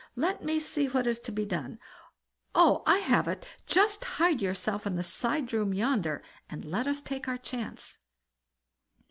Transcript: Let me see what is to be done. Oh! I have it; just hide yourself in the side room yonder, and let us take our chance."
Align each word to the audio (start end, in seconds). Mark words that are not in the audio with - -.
Let 0.15 0.43
me 0.43 0.59
see 0.59 0.87
what 0.87 1.05
is 1.05 1.19
to 1.19 1.31
be 1.31 1.45
done. 1.45 1.77
Oh! 2.55 2.81
I 2.87 2.97
have 2.97 3.27
it; 3.27 3.47
just 3.67 4.03
hide 4.03 4.41
yourself 4.41 4.87
in 4.87 4.95
the 4.95 5.03
side 5.03 5.53
room 5.53 5.75
yonder, 5.75 6.23
and 6.49 6.65
let 6.65 6.87
us 6.87 7.03
take 7.03 7.27
our 7.27 7.37
chance." 7.37 7.99